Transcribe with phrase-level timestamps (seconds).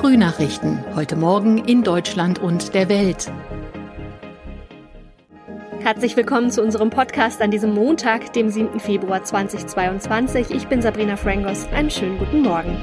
[0.00, 0.82] Frühnachrichten.
[0.96, 3.30] Heute Morgen in Deutschland und der Welt.
[5.80, 8.80] Herzlich willkommen zu unserem Podcast an diesem Montag, dem 7.
[8.80, 10.52] Februar 2022.
[10.52, 11.66] Ich bin Sabrina Frangos.
[11.74, 12.82] Einen schönen guten Morgen.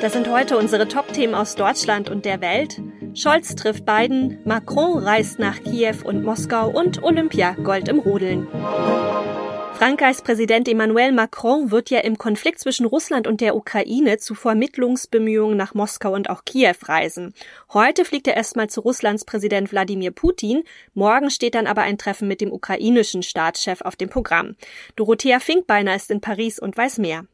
[0.00, 2.82] Das sind heute unsere Top-Themen aus Deutschland und der Welt.
[3.14, 8.48] Scholz trifft Biden, Macron reist nach Kiew und Moskau und Olympia Gold im Rodeln.
[9.78, 15.56] Frankreichs Präsident Emmanuel Macron wird ja im Konflikt zwischen Russland und der Ukraine zu Vermittlungsbemühungen
[15.56, 17.32] nach Moskau und auch Kiew reisen.
[17.72, 20.64] Heute fliegt er erstmal zu Russlands Präsident Wladimir Putin.
[20.94, 24.56] Morgen steht dann aber ein Treffen mit dem ukrainischen Staatschef auf dem Programm.
[24.96, 27.26] Dorothea Finkbeiner ist in Paris und weiß mehr.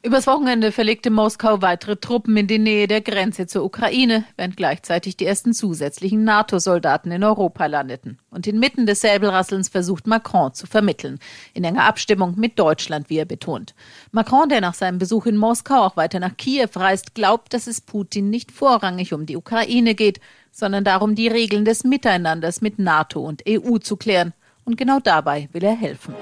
[0.00, 5.16] Übers Wochenende verlegte Moskau weitere Truppen in die Nähe der Grenze zur Ukraine, während gleichzeitig
[5.16, 8.18] die ersten zusätzlichen NATO-Soldaten in Europa landeten.
[8.30, 11.18] Und inmitten des Säbelrasselns versucht Macron zu vermitteln,
[11.52, 13.74] in enger Abstimmung mit Deutschland, wie er betont.
[14.12, 17.80] Macron, der nach seinem Besuch in Moskau auch weiter nach Kiew reist, glaubt, dass es
[17.80, 20.20] Putin nicht vorrangig um die Ukraine geht,
[20.52, 24.32] sondern darum, die Regeln des Miteinanders mit NATO und EU zu klären.
[24.64, 26.14] Und genau dabei will er helfen.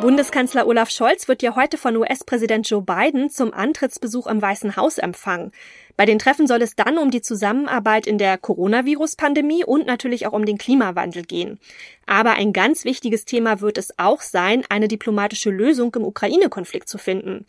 [0.00, 4.96] Bundeskanzler Olaf Scholz wird ja heute von US-Präsident Joe Biden zum Antrittsbesuch im Weißen Haus
[4.96, 5.52] empfangen.
[5.98, 10.32] Bei den Treffen soll es dann um die Zusammenarbeit in der Coronavirus-Pandemie und natürlich auch
[10.32, 11.60] um den Klimawandel gehen.
[12.06, 16.96] Aber ein ganz wichtiges Thema wird es auch sein, eine diplomatische Lösung im Ukraine-Konflikt zu
[16.96, 17.44] finden.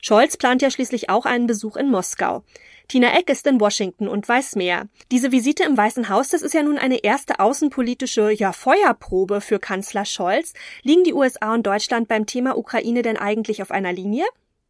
[0.00, 2.44] Scholz plant ja schließlich auch einen Besuch in Moskau.
[2.88, 4.88] Tina Eck ist in Washington und weiß mehr.
[5.10, 9.58] Diese Visite im Weißen Haus, das ist ja nun eine erste außenpolitische ja, Feuerprobe für
[9.58, 10.52] Kanzler Scholz.
[10.82, 14.24] Liegen die USA und Deutschland beim Thema Ukraine denn eigentlich auf einer Linie?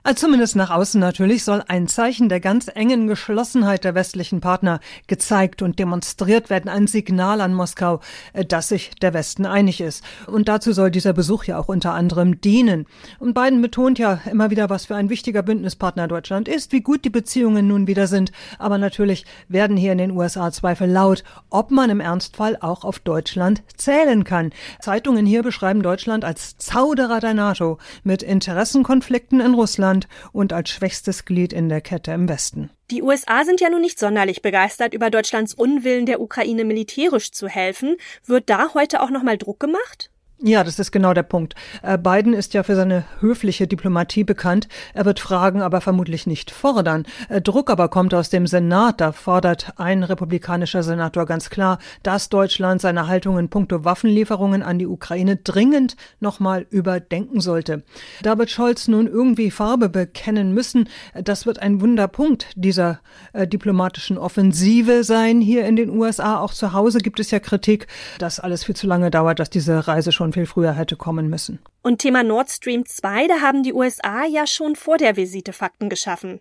[0.07, 4.79] Also zumindest nach außen natürlich soll ein Zeichen der ganz engen Geschlossenheit der westlichen Partner
[5.09, 7.99] gezeigt und demonstriert werden, ein Signal an Moskau,
[8.33, 10.05] äh, dass sich der Westen einig ist.
[10.29, 12.87] Und dazu soll dieser Besuch ja auch unter anderem dienen.
[13.19, 17.05] Und Biden betont ja immer wieder, was für ein wichtiger Bündnispartner Deutschland ist, wie gut
[17.05, 18.31] die Beziehungen nun wieder sind.
[18.61, 23.01] Aber natürlich werden hier in den USA Zweifel laut, ob man im Ernstfall auch auf
[23.01, 24.53] Deutschland zählen kann.
[24.79, 30.71] Zeitungen hier beschreiben Deutschland als Zauderer der NATO mit Interessenkonflikten in Russland Russland und als
[30.71, 32.71] schwächstes Glied in der Kette im Westen.
[32.91, 37.49] Die USA sind ja nun nicht sonderlich begeistert über Deutschlands Unwillen der Ukraine militärisch zu
[37.49, 37.97] helfen.
[38.25, 40.11] Wird da heute auch nochmal Druck gemacht?
[40.43, 41.55] Ja, das ist genau der Punkt.
[41.83, 44.69] Äh, Biden ist ja für seine höfliche Diplomatie bekannt.
[44.93, 47.07] Er wird fragen, aber vermutlich nicht fordern.
[47.31, 49.01] Äh, Druck aber kommt aus dem Senat.
[49.01, 54.79] Da fordert ein republikanischer Senator ganz klar, dass Deutschland seine Haltung in puncto Waffenlieferungen an
[54.79, 57.83] die Ukraine dringend nochmal überdenken sollte.
[58.23, 60.91] Da wird Scholz nun irgendwie Farbe bekennen müssen.
[61.15, 63.01] Das wird ein Wunderpunkt dieser
[63.33, 66.41] äh, diplomatischen Offensive sein hier in den USA.
[66.41, 67.87] Auch zu Hause gibt es ja Kritik,
[68.19, 71.29] dass alles viel zu lange dauert, dass diese Reise schon schon viel früher hätte kommen
[71.31, 71.61] müssen.
[71.83, 75.89] Und Thema Nord Stream 2, da haben die USA ja schon vor der Visite Fakten
[75.89, 76.41] geschaffen.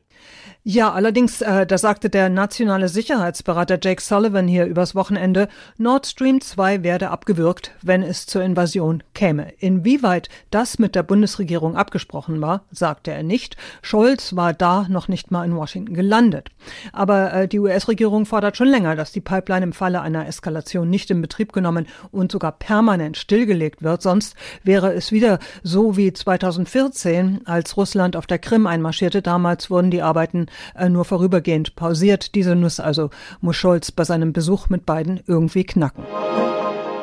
[0.67, 6.41] Ja, allerdings, äh, da sagte der nationale Sicherheitsberater Jake Sullivan hier übers Wochenende, Nord Stream
[6.41, 9.53] 2 werde abgewürgt, wenn es zur Invasion käme.
[9.59, 13.57] Inwieweit das mit der Bundesregierung abgesprochen war, sagte er nicht.
[13.83, 16.49] Scholz war da noch nicht mal in Washington gelandet.
[16.93, 21.11] Aber äh, die US-Regierung fordert schon länger, dass die Pipeline im Falle einer Eskalation nicht
[21.11, 24.01] in Betrieb genommen und sogar permanent stillgelegt wird.
[24.01, 29.21] Sonst wäre es wieder so wie 2014, als Russland auf der Krim einmarschierte.
[29.21, 30.45] Damals wurden die Arbeiten
[30.75, 32.35] äh, nur vorübergehend pausiert.
[32.35, 33.09] Diese Nuss also
[33.41, 36.05] muss Scholz bei seinem Besuch mit beiden irgendwie knacken.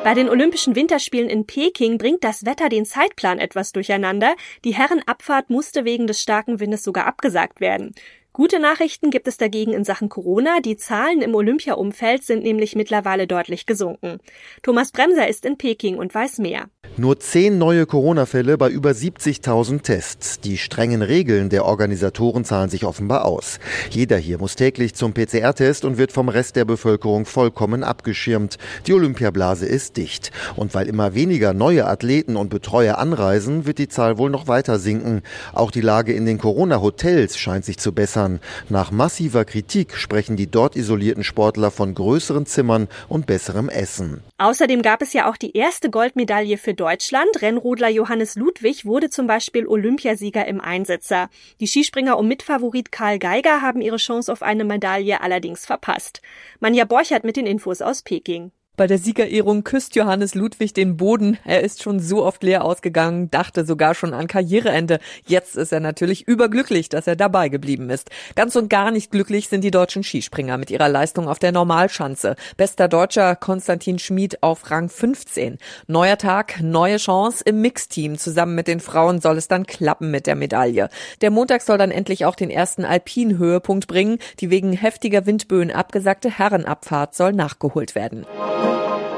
[0.03, 4.35] Bei den Olympischen Winterspielen in Peking bringt das Wetter den Zeitplan etwas durcheinander.
[4.65, 7.93] Die Herrenabfahrt musste wegen des starken Windes sogar abgesagt werden.
[8.33, 10.59] Gute Nachrichten gibt es dagegen in Sachen Corona.
[10.59, 14.17] Die Zahlen im Olympia-Umfeld sind nämlich mittlerweile deutlich gesunken.
[14.63, 16.65] Thomas Bremser ist in Peking und weiß mehr.
[16.95, 20.39] Nur zehn neue Corona-Fälle bei über 70.000 Tests.
[20.39, 23.59] Die strengen Regeln der Organisatoren zahlen sich offenbar aus.
[23.89, 28.59] Jeder hier muss täglich zum PCR-Test und wird vom Rest der Bevölkerung vollkommen abgeschirmt.
[28.85, 30.31] Die Olympiablase ist dicht.
[30.55, 34.77] Und weil immer weniger neue Athleten und Betreuer anreisen, wird die Zahl wohl noch weiter
[34.77, 35.23] sinken.
[35.51, 38.39] Auch die Lage in den Corona-Hotels scheint sich zu bessern.
[38.69, 44.21] Nach massiver Kritik sprechen die dort isolierten Sportler von größeren Zimmern und besserem Essen.
[44.37, 47.41] Außerdem gab es ja auch die erste Goldmedaille für Deutschland.
[47.41, 51.29] Rennrodler Johannes Ludwig wurde zum Beispiel Olympiasieger im Einsitzer.
[51.61, 56.21] Die Skispringer um Mitfavorit Karl Geiger haben ihre Chance auf eine Medaille allerdings verpasst.
[56.59, 58.51] Manja Borchert mit den Infos aus Peking.
[58.75, 61.37] Bei der Siegerehrung küsst Johannes Ludwig den Boden.
[61.45, 64.97] Er ist schon so oft leer ausgegangen, dachte sogar schon an Karriereende.
[65.27, 68.09] Jetzt ist er natürlich überglücklich, dass er dabei geblieben ist.
[68.33, 72.35] Ganz und gar nicht glücklich sind die deutschen Skispringer mit ihrer Leistung auf der Normalschanze.
[72.57, 75.59] Bester Deutscher Konstantin Schmid auf Rang 15.
[75.85, 77.43] Neuer Tag, neue Chance.
[77.45, 80.89] Im Mixteam zusammen mit den Frauen soll es dann klappen mit der Medaille.
[81.21, 84.17] Der Montag soll dann endlich auch den ersten Alpin-Höhepunkt bringen.
[84.39, 88.25] Die wegen heftiger Windböen abgesagte Herrenabfahrt soll nachgeholt werden.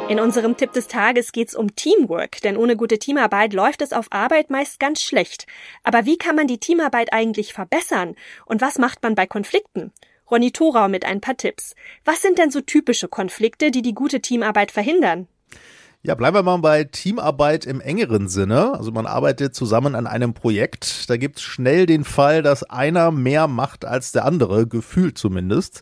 [0.08, 4.06] In unserem Tipp des Tages geht's um Teamwork, denn ohne gute Teamarbeit läuft es auf
[4.12, 5.48] Arbeit meist ganz schlecht.
[5.84, 8.16] Aber wie kann man die Teamarbeit eigentlich verbessern?
[8.46, 9.92] Und was macht man bei Konflikten?
[10.30, 11.74] Ronny Thorau mit ein paar Tipps.
[12.04, 15.28] Was sind denn so typische Konflikte, die die gute Teamarbeit verhindern?
[16.06, 18.76] Ja, bleiben wir mal bei Teamarbeit im engeren Sinne.
[18.76, 21.10] Also man arbeitet zusammen an einem Projekt.
[21.10, 25.82] Da gibt es schnell den Fall, dass einer mehr macht als der andere, gefühlt zumindest.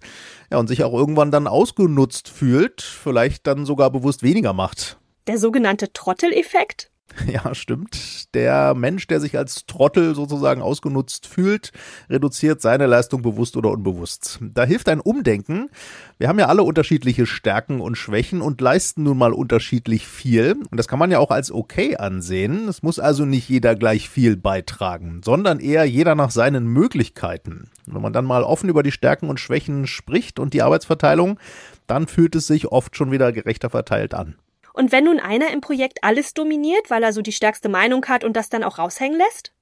[0.49, 4.97] Ja, und sich auch irgendwann dann ausgenutzt fühlt, vielleicht dann sogar bewusst weniger macht.
[5.27, 6.89] Der sogenannte Trotteleffekt?
[7.31, 8.33] Ja, stimmt.
[8.33, 11.71] Der Mensch, der sich als Trottel sozusagen ausgenutzt fühlt,
[12.09, 14.39] reduziert seine Leistung bewusst oder unbewusst.
[14.41, 15.69] Da hilft ein Umdenken.
[16.17, 20.55] Wir haben ja alle unterschiedliche Stärken und Schwächen und leisten nun mal unterschiedlich viel.
[20.69, 22.67] Und das kann man ja auch als okay ansehen.
[22.67, 27.69] Es muss also nicht jeder gleich viel beitragen, sondern eher jeder nach seinen Möglichkeiten.
[27.85, 31.39] Wenn man dann mal offen über die Stärken und Schwächen spricht und die Arbeitsverteilung,
[31.87, 34.35] dann fühlt es sich oft schon wieder gerechter verteilt an.
[34.73, 38.23] Und wenn nun einer im Projekt alles dominiert, weil er so die stärkste Meinung hat
[38.23, 39.53] und das dann auch raushängen lässt?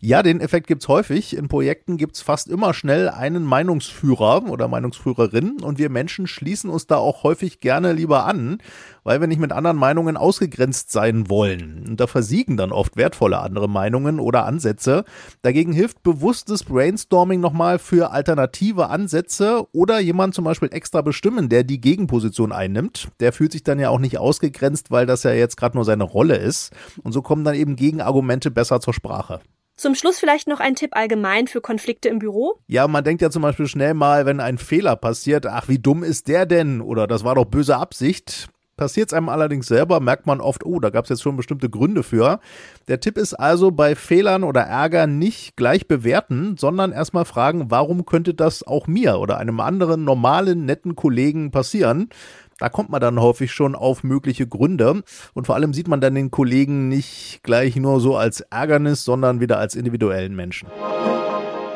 [0.00, 1.36] Ja, den Effekt gibt's häufig.
[1.36, 6.86] In Projekten gibt's fast immer schnell einen Meinungsführer oder Meinungsführerin und wir Menschen schließen uns
[6.86, 8.58] da auch häufig gerne lieber an,
[9.04, 11.84] weil wir nicht mit anderen Meinungen ausgegrenzt sein wollen.
[11.88, 15.04] Und da versiegen dann oft wertvolle andere Meinungen oder Ansätze.
[15.42, 21.64] Dagegen hilft bewusstes Brainstorming nochmal für alternative Ansätze oder jemand zum Beispiel extra bestimmen, der
[21.64, 23.08] die Gegenposition einnimmt.
[23.20, 26.04] Der fühlt sich dann ja auch nicht ausgegrenzt, weil das ja jetzt gerade nur seine
[26.04, 26.72] Rolle ist.
[27.02, 29.40] Und so kommen dann eben Gegenargumente besser zur Sprache.
[29.76, 32.54] Zum Schluss vielleicht noch ein Tipp allgemein für Konflikte im Büro?
[32.66, 36.02] Ja, man denkt ja zum Beispiel schnell mal, wenn ein Fehler passiert, ach, wie dumm
[36.02, 36.80] ist der denn?
[36.80, 38.48] Oder das war doch böse Absicht.
[38.78, 41.70] Passiert es einem allerdings selber, merkt man oft, oh, da gab es jetzt schon bestimmte
[41.70, 42.40] Gründe für.
[42.88, 48.04] Der Tipp ist also bei Fehlern oder Ärger nicht gleich bewerten, sondern erstmal fragen, warum
[48.04, 52.10] könnte das auch mir oder einem anderen normalen, netten Kollegen passieren?
[52.58, 55.02] Da kommt man dann häufig schon auf mögliche Gründe
[55.34, 59.40] und vor allem sieht man dann den Kollegen nicht gleich nur so als Ärgernis, sondern
[59.40, 60.68] wieder als individuellen Menschen.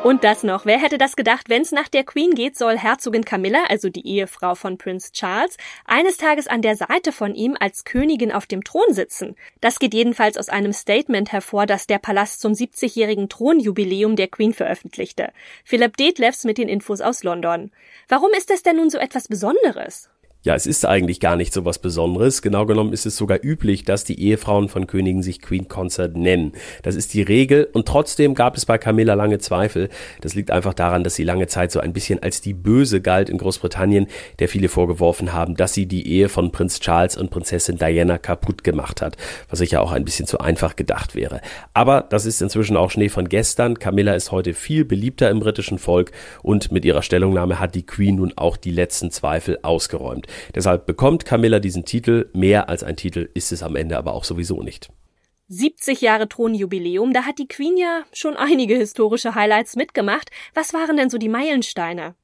[0.03, 0.65] Und das noch.
[0.65, 4.07] Wer hätte das gedacht, wenn es nach der Queen geht, soll Herzogin Camilla, also die
[4.07, 8.63] Ehefrau von Prince Charles, eines Tages an der Seite von ihm als Königin auf dem
[8.63, 9.35] Thron sitzen.
[9.59, 14.53] Das geht jedenfalls aus einem Statement hervor, das der Palast zum 70-jährigen Thronjubiläum der Queen
[14.53, 15.31] veröffentlichte.
[15.63, 17.69] Philipp Detlefs mit den Infos aus London.
[18.07, 20.10] Warum ist das denn nun so etwas Besonderes?
[20.43, 22.41] Ja, es ist eigentlich gar nicht so was Besonderes.
[22.41, 26.53] Genau genommen ist es sogar üblich, dass die Ehefrauen von Königen sich Queen Consort nennen.
[26.81, 29.89] Das ist die Regel und trotzdem gab es bei Camilla lange Zweifel.
[30.21, 33.29] Das liegt einfach daran, dass sie lange Zeit so ein bisschen als die Böse galt
[33.29, 34.07] in Großbritannien,
[34.39, 38.63] der viele vorgeworfen haben, dass sie die Ehe von Prinz Charles und Prinzessin Diana kaputt
[38.63, 39.17] gemacht hat,
[39.47, 41.41] was sicher auch ein bisschen zu einfach gedacht wäre.
[41.75, 43.77] Aber das ist inzwischen auch Schnee von gestern.
[43.77, 46.11] Camilla ist heute viel beliebter im britischen Volk
[46.41, 50.25] und mit ihrer Stellungnahme hat die Queen nun auch die letzten Zweifel ausgeräumt.
[50.55, 52.29] Deshalb bekommt Camilla diesen Titel.
[52.33, 54.89] Mehr als ein Titel ist es am Ende aber auch sowieso nicht.
[55.47, 60.29] 70 Jahre Thronjubiläum, da hat die Queen ja schon einige historische Highlights mitgemacht.
[60.53, 62.15] Was waren denn so die Meilensteine?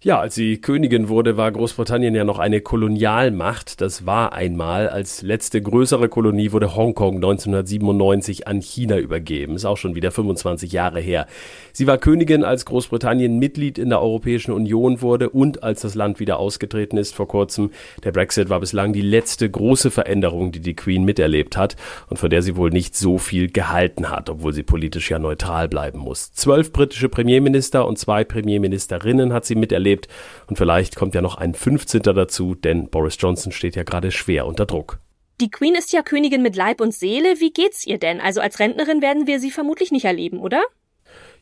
[0.00, 3.80] Ja, als sie Königin wurde, war Großbritannien ja noch eine Kolonialmacht.
[3.80, 4.88] Das war einmal.
[4.88, 9.56] Als letzte größere Kolonie wurde Hongkong 1997 an China übergeben.
[9.56, 11.26] Ist auch schon wieder 25 Jahre her.
[11.72, 16.20] Sie war Königin, als Großbritannien Mitglied in der Europäischen Union wurde und als das Land
[16.20, 17.72] wieder ausgetreten ist vor kurzem.
[18.04, 21.74] Der Brexit war bislang die letzte große Veränderung, die die Queen miterlebt hat
[22.08, 25.68] und von der sie wohl nicht so viel gehalten hat, obwohl sie politisch ja neutral
[25.68, 26.32] bleiben muss.
[26.34, 30.08] Zwölf britische Premierminister und zwei Premierministerinnen hat sie miterlebt erlebt.
[30.46, 32.02] Und vielleicht kommt ja noch ein 15.
[32.02, 34.98] dazu, denn Boris Johnson steht ja gerade schwer unter Druck.
[35.40, 37.38] Die Queen ist ja Königin mit Leib und Seele.
[37.38, 38.20] Wie geht's ihr denn?
[38.20, 40.62] Also als Rentnerin werden wir sie vermutlich nicht erleben, oder?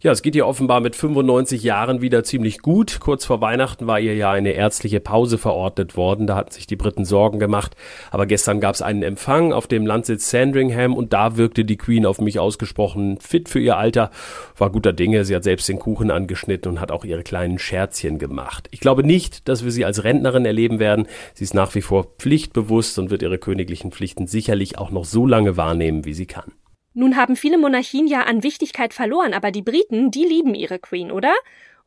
[0.01, 3.01] Ja, es geht ihr offenbar mit 95 Jahren wieder ziemlich gut.
[3.01, 6.27] Kurz vor Weihnachten war ihr ja eine ärztliche Pause verordnet worden.
[6.27, 7.75] Da hatten sich die Briten Sorgen gemacht.
[8.11, 12.05] Aber gestern gab es einen Empfang auf dem Landsitz Sandringham und da wirkte die Queen
[12.05, 14.11] auf mich ausgesprochen fit für ihr Alter.
[14.59, 15.25] War guter Dinge.
[15.25, 18.69] Sie hat selbst den Kuchen angeschnitten und hat auch ihre kleinen Scherzchen gemacht.
[18.73, 21.09] Ich glaube nicht, dass wir sie als Rentnerin erleben werden.
[21.33, 25.27] Sie ist nach wie vor pflichtbewusst und wird ihre königlichen Pflichten sicherlich auch noch so
[25.27, 26.53] lange wahrnehmen, wie sie kann.
[26.99, 31.13] Nun haben viele Monarchien ja an Wichtigkeit verloren, aber die Briten, die lieben ihre Queen,
[31.13, 31.35] oder?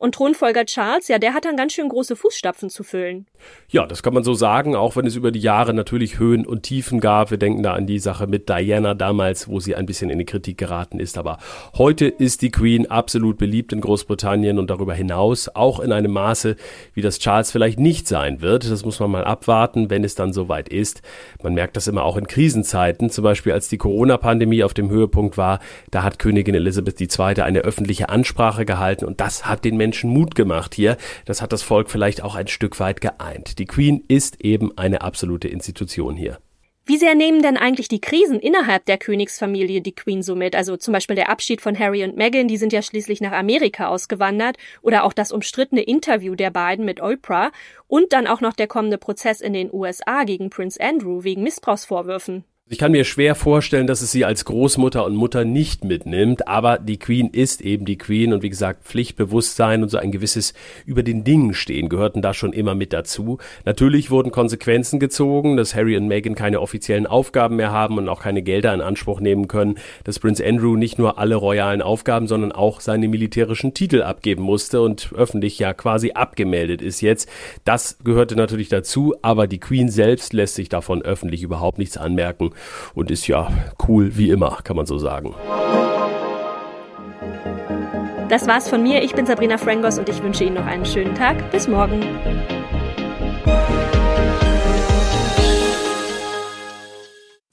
[0.00, 3.26] Und Thronfolger Charles, ja, der hat dann ganz schön große Fußstapfen zu füllen.
[3.68, 6.62] Ja, das kann man so sagen, auch wenn es über die Jahre natürlich Höhen und
[6.62, 7.30] Tiefen gab.
[7.30, 10.24] Wir denken da an die Sache mit Diana damals, wo sie ein bisschen in die
[10.24, 11.18] Kritik geraten ist.
[11.18, 11.36] Aber
[11.76, 16.56] heute ist die Queen absolut beliebt in Großbritannien und darüber hinaus auch in einem Maße,
[16.94, 18.70] wie das Charles vielleicht nicht sein wird.
[18.70, 21.02] Das muss man mal abwarten, wenn es dann soweit ist.
[21.42, 25.36] Man merkt das immer auch in Krisenzeiten, zum Beispiel als die Corona-Pandemie auf dem Höhepunkt
[25.36, 25.58] war.
[25.90, 27.42] Da hat Königin Elisabeth II.
[27.42, 30.96] eine öffentliche Ansprache gehalten und das hat den Menschen Mut gemacht hier.
[31.24, 33.58] Das hat das Volk vielleicht auch ein Stück weit geeint.
[33.58, 36.38] Die Queen ist eben eine absolute Institution hier.
[36.86, 40.54] Wie sehr nehmen denn eigentlich die Krisen innerhalb der Königsfamilie die Queen so mit?
[40.54, 43.88] Also zum Beispiel der Abschied von Harry und Meghan, die sind ja schließlich nach Amerika
[43.88, 47.50] ausgewandert, oder auch das umstrittene Interview der beiden mit Oprah
[47.88, 52.44] und dann auch noch der kommende Prozess in den USA gegen Prince Andrew wegen Missbrauchsvorwürfen.
[52.72, 56.78] Ich kann mir schwer vorstellen, dass es sie als Großmutter und Mutter nicht mitnimmt, aber
[56.78, 60.54] die Queen ist eben die Queen und wie gesagt, Pflichtbewusstsein und so ein gewisses
[60.86, 63.38] über den Dingen stehen gehörten da schon immer mit dazu.
[63.64, 68.22] Natürlich wurden Konsequenzen gezogen, dass Harry und Meghan keine offiziellen Aufgaben mehr haben und auch
[68.22, 69.74] keine Gelder in Anspruch nehmen können,
[70.04, 74.80] dass Prince Andrew nicht nur alle royalen Aufgaben, sondern auch seine militärischen Titel abgeben musste
[74.80, 77.28] und öffentlich ja quasi abgemeldet ist jetzt.
[77.64, 82.52] Das gehörte natürlich dazu, aber die Queen selbst lässt sich davon öffentlich überhaupt nichts anmerken
[82.94, 83.48] und ist ja
[83.88, 85.34] cool wie immer, kann man so sagen.
[88.28, 89.02] Das war's von mir.
[89.02, 91.50] Ich bin Sabrina Frangos und ich wünsche Ihnen noch einen schönen Tag.
[91.50, 92.00] Bis morgen.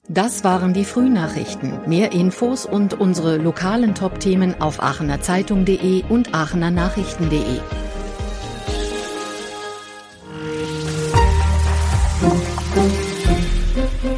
[0.08, 1.80] Das waren die Frühnachrichten.
[1.86, 7.87] Mehr Infos und unsere lokalen Top-Themen auf aachenerzeitung.de und aachenernachrichten.de.